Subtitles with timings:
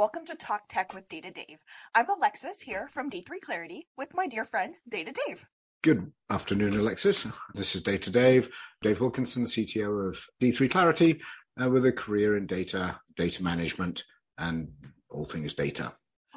[0.00, 1.58] Welcome to Talk Tech with Data Dave.
[1.94, 5.44] I'm Alexis here from D3 Clarity with my dear friend Data Dave.
[5.82, 7.26] Good afternoon, Alexis.
[7.52, 8.48] This is Data Dave,
[8.80, 11.20] Dave Wilkinson, CTO of D3 Clarity,
[11.62, 14.04] uh, with a career in data, data management,
[14.38, 14.70] and
[15.10, 15.92] all things data.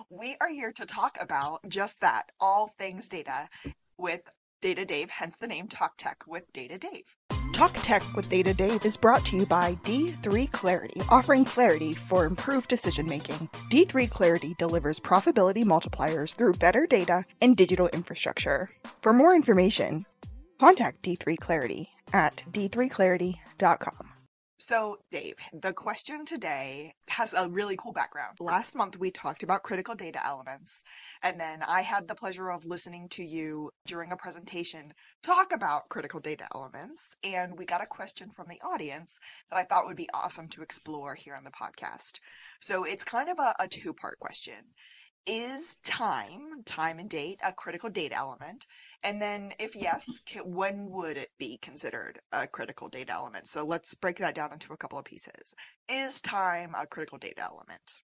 [0.09, 3.47] We are here to talk about just that, all things data,
[3.97, 4.29] with
[4.63, 7.15] Data Dave, hence the name Talk Tech with Data Dave.
[7.63, 12.25] Talk Tech with Data Dave is brought to you by D3 Clarity, offering clarity for
[12.25, 13.47] improved decision making.
[13.71, 18.69] D3 Clarity delivers profitability multipliers through better data and digital infrastructure.
[18.99, 20.05] For more information,
[20.59, 24.12] contact D3 Clarity at d3clarity.com.
[24.65, 28.37] So, Dave, the question today has a really cool background.
[28.39, 30.85] Last month we talked about critical data elements,
[31.21, 35.89] and then I had the pleasure of listening to you during a presentation talk about
[35.89, 39.97] critical data elements, and we got a question from the audience that I thought would
[39.97, 42.21] be awesome to explore here on the podcast.
[42.61, 44.63] So, it's kind of a, a two part question
[45.25, 48.65] is time, time and date, a critical data element?
[49.03, 53.47] And then, if yes, when would it be considered a critical data element?
[53.47, 55.55] So let's break that down into a couple of pieces.
[55.89, 57.95] Is time a critical data element?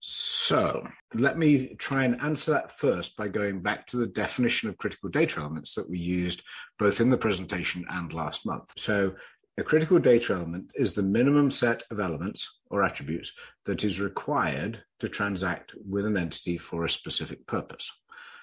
[0.00, 4.78] So let me try and answer that first by going back to the definition of
[4.78, 6.42] critical data elements that we used
[6.78, 8.72] both in the presentation and last month.
[8.76, 9.14] So
[9.58, 13.32] a critical data element is the minimum set of elements or attributes
[13.64, 17.92] that is required to transact with an entity for a specific purpose.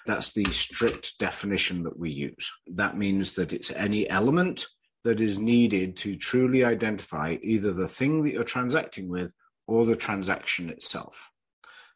[0.06, 2.52] That's the strict definition that we use.
[2.66, 4.66] That means that it's any element
[5.04, 9.32] that is needed to truly identify either the thing that you're transacting with
[9.66, 11.30] or the transaction itself.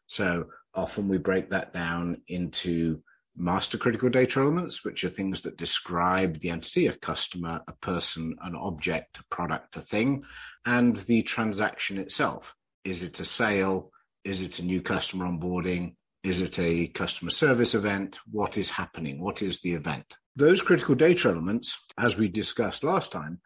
[0.07, 3.03] So often we break that down into
[3.35, 8.35] master critical data elements, which are things that describe the entity, a customer, a person,
[8.41, 10.23] an object, a product, a thing,
[10.65, 12.55] and the transaction itself.
[12.83, 13.91] Is it a sale?
[14.23, 15.95] Is it a new customer onboarding?
[16.23, 18.19] Is it a customer service event?
[18.29, 19.19] What is happening?
[19.19, 20.17] What is the event?
[20.35, 23.41] Those critical data elements, as we discussed last time,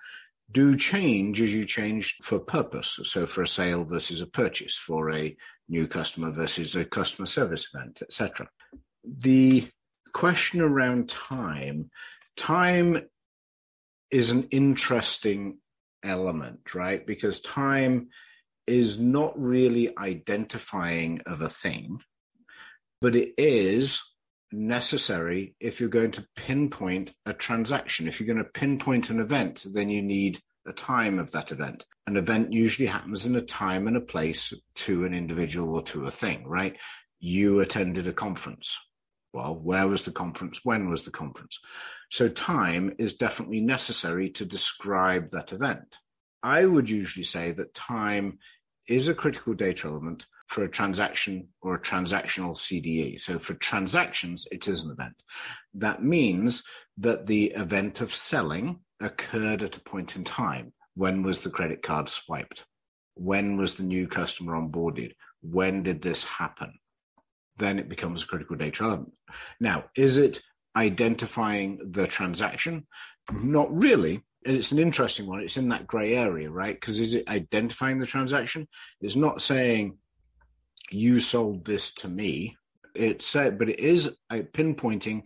[0.52, 3.00] do change as you change for purpose.
[3.04, 5.36] So for a sale versus a purchase, for a
[5.70, 8.50] new customer versus a customer service event, etc.
[9.04, 9.68] The
[10.16, 11.92] question around time,
[12.38, 13.02] time
[14.10, 15.58] is an interesting
[16.04, 17.06] element, right?
[17.06, 18.08] Because time
[18.66, 22.00] is not really identifying of a thing,
[23.02, 24.02] but it is
[24.54, 28.08] necessary if you're going to pinpoint a transaction.
[28.08, 31.86] If you're going to pinpoint an event, then you need a time of that event.
[32.08, 36.06] An event usually happens in a time and a place to an individual or to
[36.06, 36.80] a thing, right?
[37.20, 38.80] You attended a conference
[39.36, 40.62] well, where was the conference?
[40.64, 41.60] When was the conference?
[42.10, 46.00] So time is definitely necessary to describe that event.
[46.42, 48.40] I would usually say that time
[48.88, 53.20] is a critical data element for a transaction or a transactional CDE.
[53.20, 55.22] So for transactions, it is an event.
[55.74, 56.64] That means
[56.98, 60.72] that the event of selling occurred at a point in time.
[60.96, 62.66] When was the credit card swiped?
[63.16, 65.12] When was the new customer onboarded?
[65.42, 66.80] When did this happen?
[67.58, 69.14] Then it becomes a critical data element.
[69.60, 70.42] Now, is it
[70.76, 72.88] identifying the transaction?
[73.32, 74.22] Not really.
[74.44, 75.42] It's an interesting one.
[75.42, 76.76] It's in that gray area, right?
[76.76, 78.68] Because is it identifying the transaction?
[79.02, 79.98] It's not saying
[80.92, 82.58] you sold this to me.
[82.94, 85.24] It's said, but it is uh, pinpointing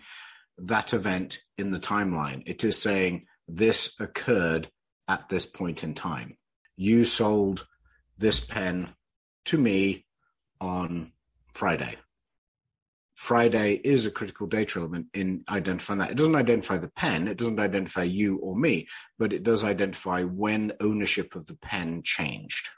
[0.58, 2.44] that event in the timeline.
[2.46, 4.70] It is saying this occurred
[5.08, 6.38] at this point in time.
[6.78, 7.66] You sold
[8.18, 8.94] this pen
[9.46, 10.06] to me
[10.62, 11.12] on
[11.54, 11.98] Friday.
[13.20, 16.10] Friday is a critical data element in identifying that.
[16.10, 18.88] It doesn't identify the pen, it doesn't identify you or me,
[19.20, 22.70] but it does identify when ownership of the pen changed.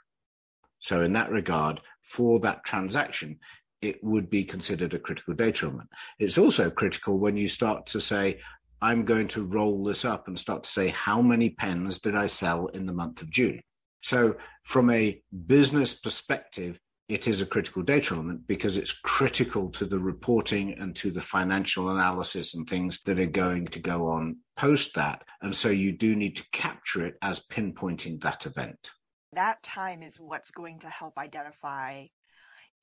[0.80, 3.38] So, in that regard, for that transaction,
[3.80, 5.90] it would be considered a critical data element.
[6.18, 8.40] It's also critical when you start to say,
[8.80, 12.26] I'm going to roll this up and start to say, how many pens did I
[12.26, 13.60] sell in the month of June?
[14.00, 19.84] So, from a business perspective, it is a critical data element because it's critical to
[19.84, 24.38] the reporting and to the financial analysis and things that are going to go on
[24.56, 25.22] post that.
[25.42, 28.90] And so you do need to capture it as pinpointing that event.
[29.32, 32.06] That time is what's going to help identify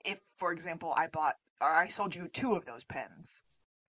[0.05, 3.43] if, for example, I bought or I sold you two of those pens,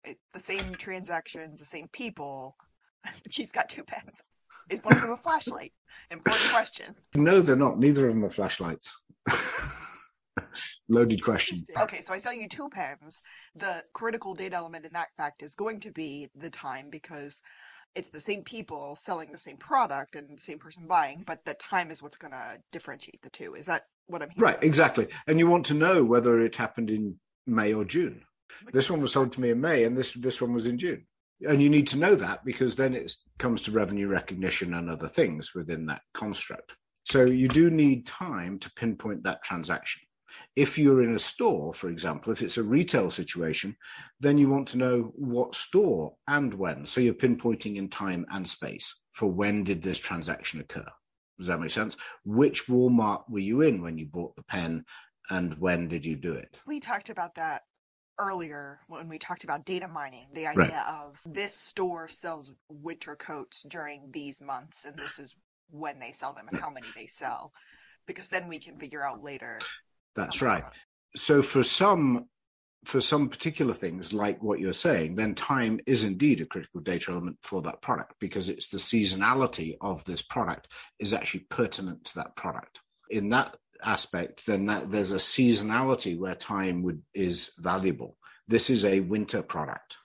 [0.05, 2.57] it, the same transactions, the same people.
[3.31, 4.31] She's got two pens.
[4.69, 5.73] Is one of them a flashlight?
[6.11, 6.95] Important question.
[7.15, 7.79] No, they're not.
[7.79, 8.93] Neither of them are flashlights.
[10.89, 11.59] Loaded question.
[11.83, 13.23] Okay, so I sell you two pens.
[13.55, 17.41] The critical data element in that fact is going to be the time because
[17.95, 21.55] it's the same people selling the same product and the same person buying, but the
[21.55, 23.55] time is what's going to differentiate the two.
[23.55, 24.55] Is that what I'm hearing?
[24.55, 25.09] Right, exactly.
[25.27, 27.17] And you want to know whether it happened in
[27.47, 28.23] May or June.
[28.73, 31.07] This one was sold to me in May, and this this one was in June.
[31.47, 35.09] And you need to know that because then it comes to revenue recognition and other
[35.09, 36.75] things within that construct.
[37.05, 40.03] So you do need time to pinpoint that transaction.
[40.57, 43.77] If you're in a store, for example, if it's a retail situation,
[44.21, 46.87] then you want to know what store and when.
[46.87, 50.87] So you're pinpointing in time and space for when did this transaction occur.
[51.39, 51.97] Does that make sense?
[52.25, 54.85] Which Walmart were you in when you bought the pen
[55.31, 56.59] and when did you do it?
[56.67, 57.63] We talked about that
[58.19, 61.03] earlier when we talked about data mining, the idea right.
[61.03, 65.35] of this store sells winter coats during these months and this is
[65.71, 67.53] when they sell them and how many they sell.
[68.07, 69.59] Because then we can figure out later
[70.15, 70.65] that's right.
[71.17, 72.27] So for some
[72.85, 77.11] for some particular things like what you're saying, then time is indeed a critical data
[77.11, 80.69] element for that product because it's the seasonality of this product
[80.99, 82.81] is actually pertinent to that product.
[83.11, 88.17] In that aspect, then that, there's a seasonality where time would, is valuable.
[88.49, 89.99] This is a winter product.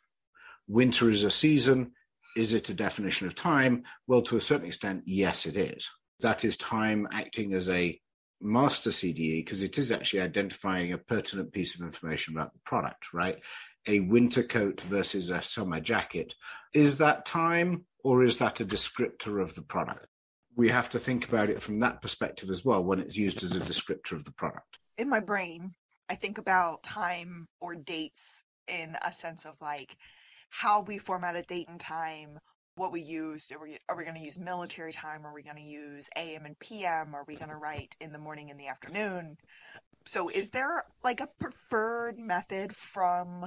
[0.67, 1.91] Winter is a season.
[2.35, 3.83] Is it a definition of time?
[4.07, 5.89] Well, to a certain extent, yes, it is.
[6.19, 7.99] That is time acting as a
[8.45, 13.13] master CDE because it is actually identifying a pertinent piece of information about the product,
[13.13, 13.39] right?
[13.87, 16.35] A winter coat versus a summer jacket.
[16.73, 20.07] Is that time or is that a descriptor of the product?
[20.55, 23.55] We have to think about it from that perspective as well when it's used as
[23.55, 24.79] a descriptor of the product.
[24.97, 25.73] In my brain,
[26.09, 29.97] I think about time or dates in a sense of like
[30.49, 32.37] how we format a date and time
[32.75, 33.53] what we used.
[33.53, 35.25] Are we, are we going to use military time?
[35.25, 37.15] Are we going to use AM and PM?
[37.15, 39.37] Are we going to write in the morning and the afternoon?
[40.05, 43.45] So is there like a preferred method from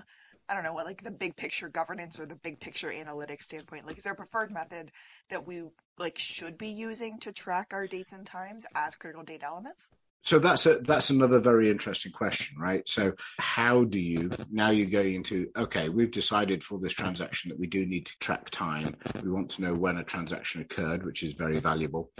[0.49, 3.87] I don't know what like the big picture governance or the big picture analytics standpoint?
[3.87, 4.91] Like is there a preferred method
[5.29, 9.45] that we like should be using to track our dates and times as critical data
[9.45, 9.91] elements?
[10.23, 12.87] So that's a that's another very interesting question right?
[12.89, 17.59] So how do you now you're going into okay we've decided for this transaction that
[17.59, 18.97] we do need to track time.
[19.23, 22.11] We want to know when a transaction occurred which is very valuable.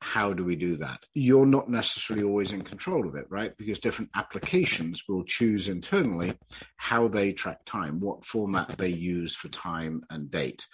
[0.00, 1.00] How do we do that?
[1.14, 3.56] You're not necessarily always in control of it right?
[3.56, 6.34] Because different applications will choose internally
[6.76, 10.66] how they track time what format they use for time and date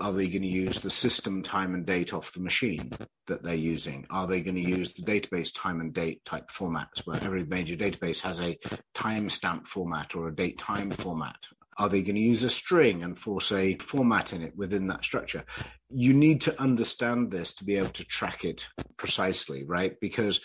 [0.00, 2.90] are they going to use the system time and date off the machine
[3.26, 4.06] that they're using?
[4.10, 7.76] Are they going to use the database time and date type formats where every major
[7.76, 8.58] database has a
[8.94, 11.36] timestamp format or a date time format?
[11.76, 15.04] Are they going to use a string and force a format in it within that
[15.04, 15.44] structure?
[15.90, 19.94] You need to understand this to be able to track it precisely, right?
[20.00, 20.40] Because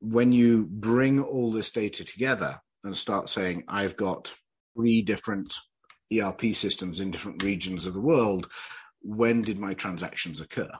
[0.00, 4.32] when you bring all this data together and start saying, I've got
[4.76, 5.54] three different
[6.12, 8.48] ERP systems in different regions of the world,
[9.00, 10.70] when did my transactions occur?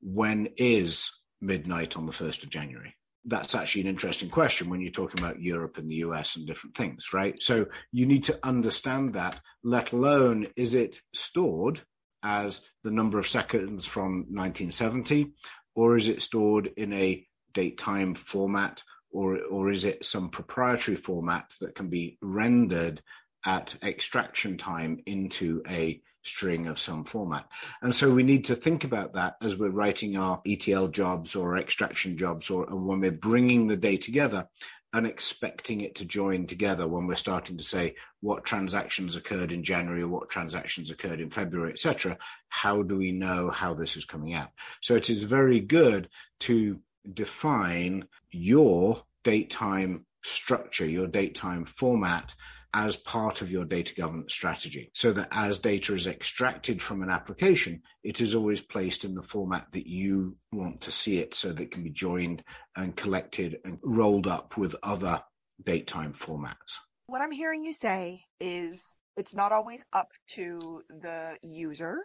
[0.00, 1.10] When is
[1.40, 2.94] midnight on the 1st of January?
[3.24, 6.76] That's actually an interesting question when you're talking about Europe and the US and different
[6.76, 7.42] things, right?
[7.42, 11.82] So you need to understand that, let alone is it stored
[12.22, 15.32] as the number of seconds from 1970,
[15.74, 20.96] or is it stored in a date time format, or, or is it some proprietary
[20.96, 23.00] format that can be rendered
[23.48, 27.48] at extraction time into a string of some format.
[27.80, 31.56] And so we need to think about that as we're writing our ETL jobs or
[31.56, 34.46] extraction jobs or when we're bringing the day together
[34.92, 39.64] and expecting it to join together when we're starting to say what transactions occurred in
[39.64, 42.18] January or what transactions occurred in February, etc.
[42.50, 44.50] How do we know how this is coming out?
[44.82, 52.34] So it is very good to define your date time structure, your date time format
[52.74, 57.10] as part of your data governance strategy so that as data is extracted from an
[57.10, 61.52] application, it is always placed in the format that you want to see it so
[61.52, 62.42] that it can be joined
[62.76, 65.20] and collected and rolled up with other
[65.64, 66.78] date time formats.
[67.06, 72.02] What I'm hearing you say is it's not always up to the user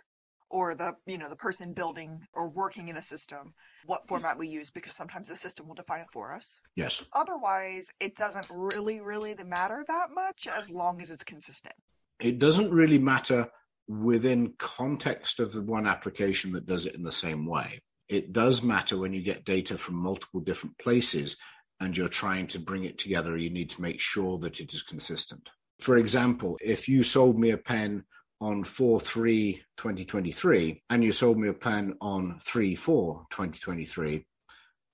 [0.54, 3.50] or the you know the person building or working in a system
[3.86, 4.10] what hmm.
[4.10, 6.62] format we use because sometimes the system will define it for us.
[6.76, 7.04] Yes.
[7.12, 11.76] Otherwise, it doesn't really really matter that much as long as it's consistent.
[12.22, 13.50] It doesn't really matter
[13.88, 17.82] within context of the one application that does it in the same way.
[18.08, 21.36] It does matter when you get data from multiple different places
[21.80, 24.84] and you're trying to bring it together, you need to make sure that it is
[24.84, 25.50] consistent.
[25.80, 28.06] For example, if you sold me a pen
[28.44, 34.26] on 4 3 2023 and you sold me a pen on 3 4 2023,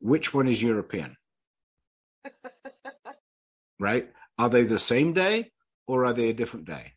[0.01, 1.17] which one is European?
[3.79, 4.11] right?
[4.37, 5.49] Are they the same day
[5.87, 6.93] or are they a different day?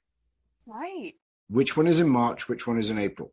[0.66, 1.14] Right.
[1.48, 2.50] Which one is in March?
[2.50, 3.32] Which one is in April?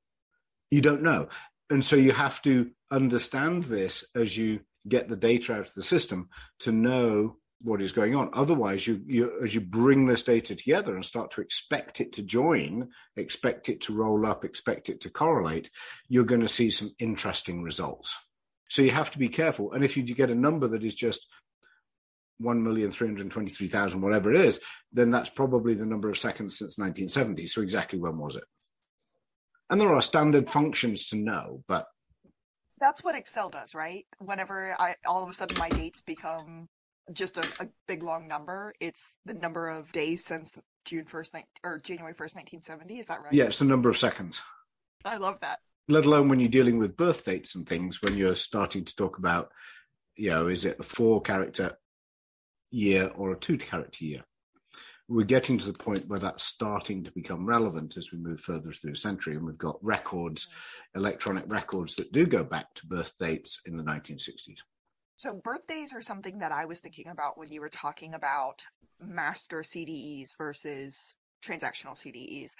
[0.71, 1.27] You don't know.
[1.69, 5.83] And so you have to understand this as you get the data out of the
[5.83, 8.29] system to know what is going on.
[8.33, 12.23] Otherwise, you, you as you bring this data together and start to expect it to
[12.23, 15.69] join, expect it to roll up, expect it to correlate,
[16.07, 18.17] you're going to see some interesting results.
[18.69, 19.73] So you have to be careful.
[19.73, 21.27] And if you get a number that is just
[22.41, 24.59] 1,323,000, whatever it is,
[24.93, 27.47] then that's probably the number of seconds since 1970.
[27.47, 28.43] So exactly when was it?
[29.69, 31.87] And there are standard functions to know, but
[32.79, 34.05] that's what Excel does, right?
[34.19, 36.69] Whenever I all of a sudden my dates become
[37.13, 41.79] just a, a big long number, it's the number of days since June first, or
[41.79, 42.99] January first, nineteen seventy.
[42.99, 43.33] Is that right?
[43.33, 44.41] Yeah, it's the number of seconds.
[45.05, 45.59] I love that.
[45.87, 49.17] Let alone when you're dealing with birth dates and things, when you're starting to talk
[49.17, 49.51] about,
[50.15, 51.77] you know, is it a four character
[52.69, 54.23] year or a two character year?
[55.09, 58.71] we're getting to the point where that's starting to become relevant as we move further
[58.71, 59.35] through the century.
[59.35, 60.99] And we've got records, mm.
[60.99, 64.59] electronic records that do go back to birth dates in the 1960s.
[65.19, 68.63] So, birthdays are something that I was thinking about when you were talking about
[69.01, 72.51] master CDEs versus transactional CDEs.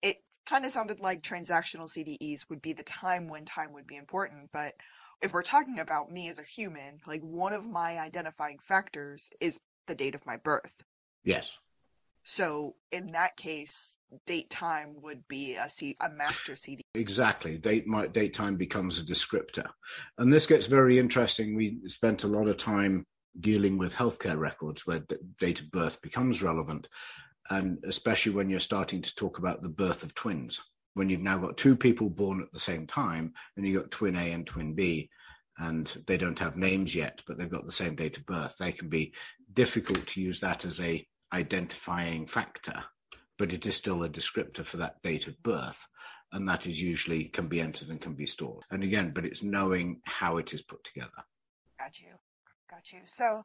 [0.00, 3.96] It kind of sounded like transactional CDEs would be the time when time would be
[3.96, 4.48] important.
[4.54, 4.72] But
[5.20, 9.60] if we're talking about me as a human, like one of my identifying factors is
[9.86, 10.82] the date of my birth.
[11.24, 11.58] Yes.
[12.30, 16.82] So in that case, date time would be a, C- a master CD.
[16.94, 17.56] Exactly.
[17.56, 19.64] Date might date time becomes a descriptor.
[20.18, 21.56] And this gets very interesting.
[21.56, 23.06] We spent a lot of time
[23.40, 25.06] dealing with healthcare records where
[25.40, 26.86] date of birth becomes relevant.
[27.48, 30.60] And especially when you're starting to talk about the birth of twins,
[30.92, 34.16] when you've now got two people born at the same time and you've got twin
[34.16, 35.08] A and twin B,
[35.56, 38.70] and they don't have names yet, but they've got the same date of birth, they
[38.70, 39.14] can be
[39.50, 42.84] difficult to use that as a identifying factor,
[43.38, 45.86] but it is still a descriptor for that date of birth.
[46.32, 48.64] And that is usually can be entered and can be stored.
[48.70, 51.24] And again, but it's knowing how it is put together.
[51.78, 52.08] Got you.
[52.70, 53.00] Got you.
[53.04, 53.44] So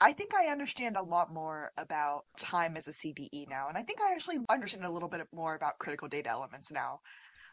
[0.00, 3.68] I think I understand a lot more about time as a CDE now.
[3.68, 7.00] And I think I actually understand a little bit more about critical data elements now.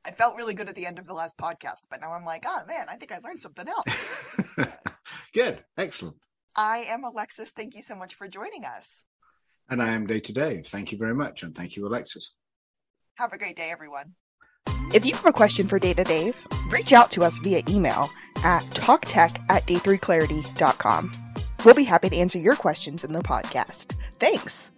[0.05, 2.43] I felt really good at the end of the last podcast, but now I'm like,
[2.45, 4.55] oh man, I think I learned something else.
[5.33, 5.63] good.
[5.77, 6.17] Excellent.
[6.55, 7.51] I am Alexis.
[7.51, 9.05] Thank you so much for joining us.
[9.69, 10.67] And I am Data Dave.
[10.67, 11.43] Thank you very much.
[11.43, 12.35] And thank you, Alexis.
[13.17, 14.13] Have a great day, everyone.
[14.93, 18.09] If you have a question for Data Dave, reach out to us via email
[18.43, 21.11] at talktech at d3clarity.com.
[21.63, 23.97] We'll be happy to answer your questions in the podcast.
[24.19, 24.71] Thanks.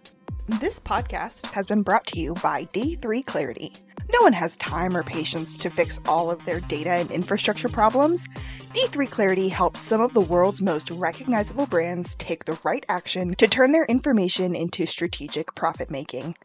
[0.60, 3.72] This podcast has been brought to you by D3 Clarity.
[4.12, 8.26] No one has time or patience to fix all of their data and infrastructure problems.
[8.72, 13.46] D3 Clarity helps some of the world's most recognizable brands take the right action to
[13.46, 16.36] turn their information into strategic profit making.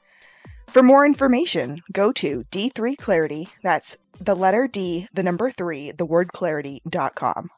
[0.67, 6.05] For more information, go to D3 Clarity, that's the letter D, the number 3, the
[6.05, 7.49] word clarity.com.